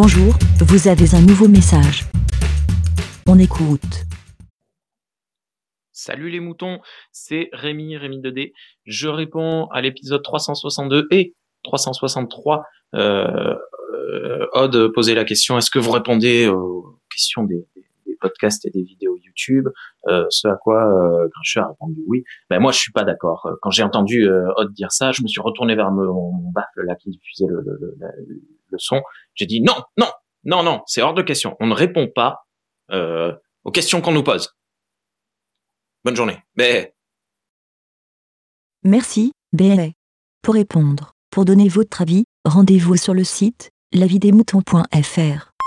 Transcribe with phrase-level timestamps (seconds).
[0.00, 2.04] Bonjour, vous avez un nouveau message.
[3.26, 4.04] On écoute.
[5.90, 6.78] Salut les moutons,
[7.10, 8.52] c'est Rémi, Rémi 2D.
[8.86, 11.34] Je réponds à l'épisode 362 et
[11.64, 12.62] 363.
[12.94, 13.56] Euh,
[13.92, 17.66] euh, Odd posait la question, est-ce que vous répondez aux questions des
[18.20, 18.97] podcasts et des vidéos
[19.38, 19.68] YouTube
[20.08, 22.24] euh, Ce à quoi euh, Grincheux a répondu oui.
[22.50, 23.48] Ben moi je suis pas d'accord.
[23.62, 26.82] Quand j'ai entendu euh, Odd dire ça, je me suis retourné vers mon, mon baffle
[26.84, 29.02] là qui diffusait le, le, le, son.
[29.34, 30.08] J'ai dit non, non,
[30.44, 31.56] non, non, c'est hors de question.
[31.60, 32.46] On ne répond pas
[32.90, 33.32] euh,
[33.64, 34.54] aux questions qu'on nous pose.
[36.04, 36.38] Bonne journée.
[38.84, 39.88] Merci, BLA.
[40.42, 45.57] Pour répondre, pour donner votre avis, rendez-vous sur le site lavidemouton.fr.